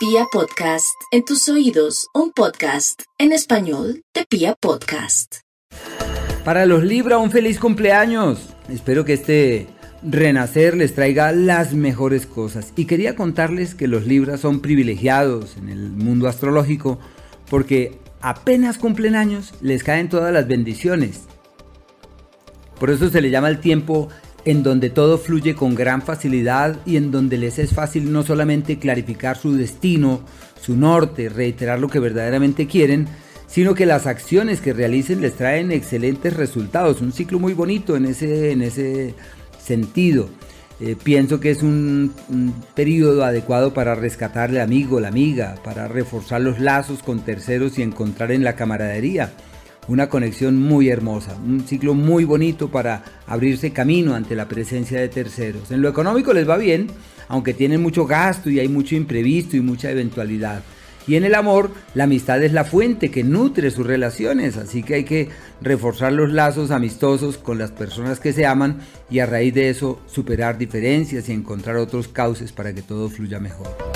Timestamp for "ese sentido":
38.62-40.28